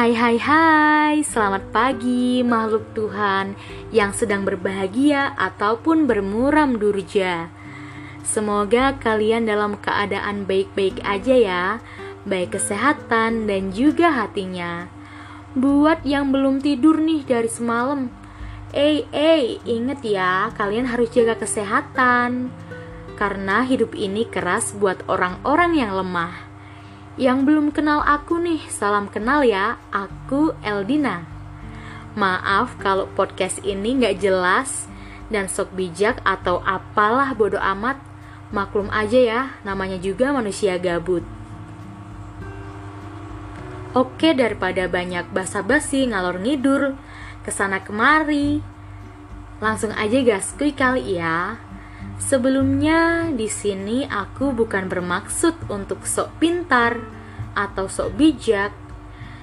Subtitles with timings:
[0.00, 3.52] Hai hai hai, selamat pagi makhluk Tuhan
[3.92, 7.52] yang sedang berbahagia ataupun bermuram durja.
[8.24, 11.64] Semoga kalian dalam keadaan baik-baik aja ya,
[12.24, 14.88] baik kesehatan dan juga hatinya.
[15.52, 18.08] Buat yang belum tidur nih dari semalam,
[18.72, 22.48] eh eh, inget ya, kalian harus jaga kesehatan.
[23.20, 26.49] Karena hidup ini keras buat orang-orang yang lemah.
[27.20, 31.28] Yang belum kenal aku nih, salam kenal ya, aku Eldina.
[32.16, 34.88] Maaf kalau podcast ini nggak jelas
[35.28, 38.00] dan sok bijak atau apalah bodoh amat,
[38.56, 41.20] maklum aja ya, namanya juga manusia gabut.
[43.92, 46.96] Oke, daripada banyak basa-basi ngalor ngidur,
[47.44, 48.64] ke sana kemari,
[49.60, 51.60] langsung aja gaskui kali ya.
[52.20, 57.00] Sebelumnya, di sini aku bukan bermaksud untuk sok pintar
[57.58, 58.70] atau sok bijak,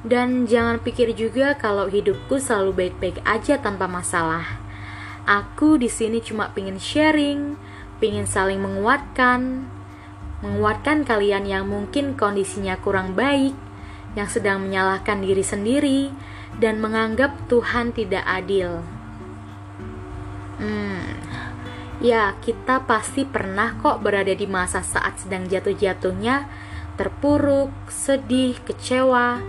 [0.00, 4.46] dan jangan pikir juga kalau hidupku selalu baik-baik aja tanpa masalah.
[5.28, 7.60] Aku di sini cuma pingin sharing,
[8.00, 9.68] pingin saling menguatkan,
[10.40, 13.52] menguatkan kalian yang mungkin kondisinya kurang baik,
[14.16, 16.00] yang sedang menyalahkan diri sendiri,
[16.56, 18.80] dan menganggap Tuhan tidak adil.
[20.56, 21.09] Hmm,
[22.00, 26.48] Ya, kita pasti pernah kok berada di masa saat sedang jatuh-jatuhnya,
[26.96, 29.44] terpuruk, sedih, kecewa,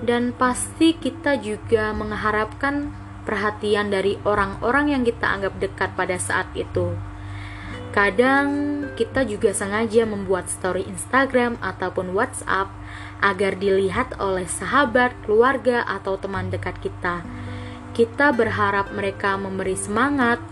[0.00, 2.88] dan pasti kita juga mengharapkan
[3.28, 6.96] perhatian dari orang-orang yang kita anggap dekat pada saat itu.
[7.92, 8.48] Kadang
[8.96, 12.72] kita juga sengaja membuat story Instagram ataupun WhatsApp
[13.20, 17.20] agar dilihat oleh sahabat, keluarga, atau teman dekat kita.
[17.92, 20.42] Kita berharap mereka memberi semangat,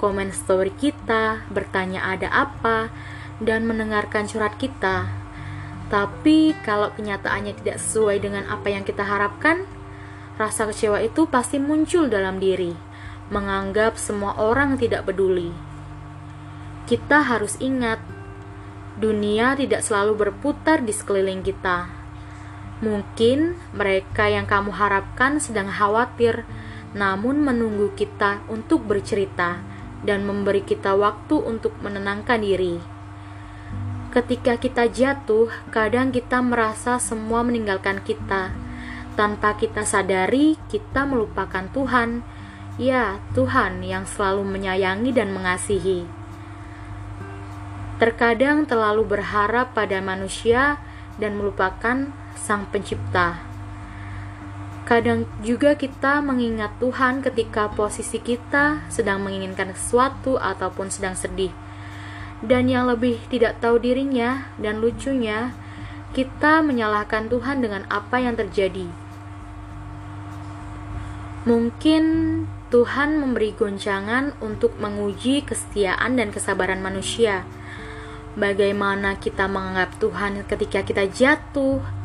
[0.00, 2.88] komen story kita, bertanya ada apa,
[3.36, 5.04] dan mendengarkan surat kita.
[5.92, 9.68] Tapi kalau kenyataannya tidak sesuai dengan apa yang kita harapkan,
[10.40, 12.72] rasa kecewa itu pasti muncul dalam diri,
[13.28, 15.52] menganggap semua orang tidak peduli.
[16.88, 18.00] Kita harus ingat,
[18.96, 21.92] dunia tidak selalu berputar di sekeliling kita.
[22.80, 26.48] Mungkin mereka yang kamu harapkan sedang khawatir,
[26.96, 29.69] namun menunggu kita untuk bercerita
[30.04, 32.80] dan memberi kita waktu untuk menenangkan diri.
[34.10, 38.50] Ketika kita jatuh, kadang kita merasa semua meninggalkan kita.
[39.14, 42.26] Tanpa kita sadari, kita melupakan Tuhan.
[42.80, 46.08] Ya, Tuhan yang selalu menyayangi dan mengasihi.
[48.00, 50.80] Terkadang terlalu berharap pada manusia
[51.20, 53.49] dan melupakan Sang Pencipta.
[54.90, 61.54] Kadang juga kita mengingat Tuhan ketika posisi kita sedang menginginkan sesuatu ataupun sedang sedih.
[62.42, 65.54] Dan yang lebih tidak tahu dirinya dan lucunya,
[66.10, 68.90] kita menyalahkan Tuhan dengan apa yang terjadi.
[71.46, 72.02] Mungkin
[72.74, 77.46] Tuhan memberi goncangan untuk menguji kesetiaan dan kesabaran manusia.
[78.34, 81.99] Bagaimana kita menganggap Tuhan ketika kita jatuh,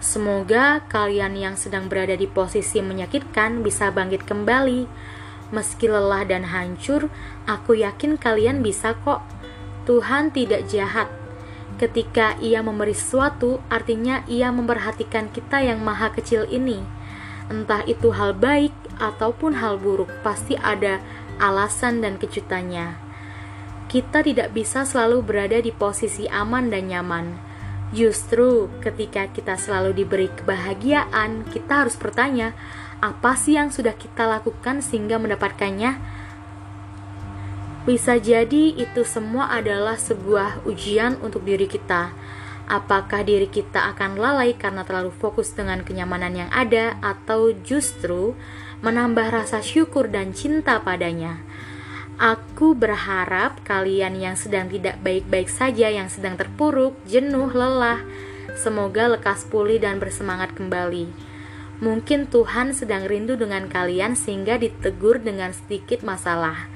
[0.00, 4.88] Semoga kalian yang sedang berada di posisi menyakitkan bisa bangkit kembali.
[5.52, 7.12] Meski lelah dan hancur,
[7.44, 9.20] aku yakin kalian bisa kok.
[9.84, 11.12] Tuhan tidak jahat.
[11.76, 16.80] Ketika Ia memberi sesuatu, artinya Ia memperhatikan kita yang maha kecil ini.
[17.52, 21.04] Entah itu hal baik ataupun hal buruk, pasti ada
[21.36, 22.96] alasan dan kejutannya.
[23.92, 27.49] Kita tidak bisa selalu berada di posisi aman dan nyaman
[27.90, 32.54] Justru ketika kita selalu diberi kebahagiaan, kita harus bertanya,
[33.02, 35.98] apa sih yang sudah kita lakukan sehingga mendapatkannya?
[37.88, 42.14] Bisa jadi itu semua adalah sebuah ujian untuk diri kita.
[42.70, 48.38] Apakah diri kita akan lalai karena terlalu fokus dengan kenyamanan yang ada, atau justru
[48.86, 51.42] menambah rasa syukur dan cinta padanya?
[52.20, 58.04] Aku berharap kalian yang sedang tidak baik-baik saja, yang sedang terpuruk, jenuh, lelah,
[58.60, 61.08] semoga lekas pulih dan bersemangat kembali.
[61.80, 66.68] Mungkin Tuhan sedang rindu dengan kalian sehingga ditegur dengan sedikit masalah.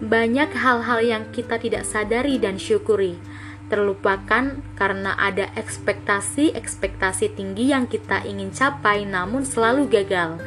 [0.00, 3.20] Banyak hal-hal yang kita tidak sadari dan syukuri,
[3.68, 10.40] terlupakan karena ada ekspektasi-ekspektasi tinggi yang kita ingin capai namun selalu gagal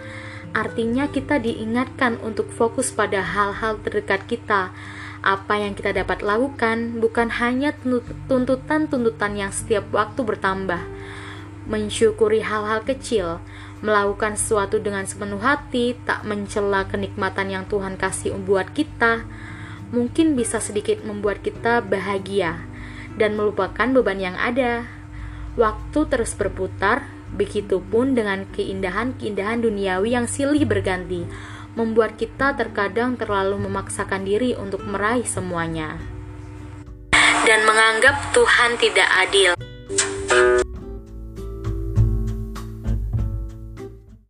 [0.55, 4.71] Artinya kita diingatkan untuk fokus pada hal-hal terdekat kita.
[5.25, 7.73] Apa yang kita dapat lakukan bukan hanya
[8.29, 10.81] tuntutan-tuntutan yang setiap waktu bertambah.
[11.67, 13.43] Mensyukuri hal-hal kecil,
[13.83, 19.27] melakukan sesuatu dengan sepenuh hati, tak mencela kenikmatan yang Tuhan kasih membuat kita,
[19.91, 22.63] mungkin bisa sedikit membuat kita bahagia
[23.19, 24.87] dan melupakan beban yang ada.
[25.57, 31.27] Waktu terus berputar, Begitupun dengan keindahan-keindahan duniawi yang silih berganti,
[31.73, 35.99] membuat kita terkadang terlalu memaksakan diri untuk meraih semuanya.
[37.43, 39.56] Dan menganggap Tuhan tidak adil.